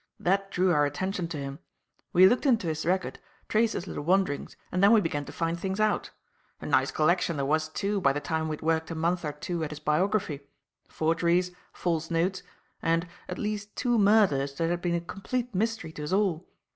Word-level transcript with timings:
That 0.19 0.49
drew 0.49 0.71
our 0.71 0.87
attention 0.87 1.27
to 1.27 1.37
him. 1.37 1.59
We 2.11 2.27
looked 2.27 2.47
into 2.47 2.65
his 2.65 2.87
record, 2.87 3.19
traced 3.47 3.73
his 3.75 3.85
little 3.85 4.03
wanderings 4.03 4.55
and 4.71 4.81
then 4.83 4.91
we 4.93 4.99
began 4.99 5.25
to 5.25 5.31
find 5.31 5.59
things 5.59 5.79
out. 5.79 6.09
A 6.59 6.65
nice 6.65 6.89
collection 6.89 7.35
there 7.37 7.45
was, 7.45 7.69
too, 7.69 8.01
by 8.01 8.11
the 8.11 8.19
time 8.19 8.47
we 8.47 8.53
had 8.55 8.63
worked 8.63 8.89
a 8.89 8.95
month 8.95 9.23
or 9.23 9.31
two 9.33 9.63
at 9.63 9.69
his 9.69 9.79
biography; 9.79 10.39
forgeries, 10.89 11.51
false 11.71 12.09
notes, 12.09 12.41
and, 12.81 13.07
at 13.29 13.37
least 13.37 13.75
two 13.75 13.99
murders 13.99 14.55
that 14.55 14.71
had 14.71 14.81
been 14.81 14.95
a 14.95 15.01
complete 15.01 15.53
mystery 15.53 15.91
to 15.91 16.03
us 16.03 16.13
all. 16.13 16.47